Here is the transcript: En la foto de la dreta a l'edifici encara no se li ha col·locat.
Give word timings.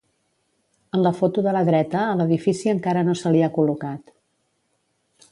En 0.97 1.01
la 1.07 1.11
foto 1.17 1.43
de 1.47 1.51
la 1.57 1.61
dreta 1.67 1.99
a 2.05 2.15
l'edifici 2.21 2.71
encara 2.73 3.03
no 3.09 3.15
se 3.21 3.33
li 3.35 3.43
ha 3.43 3.51
col·locat. 3.59 4.09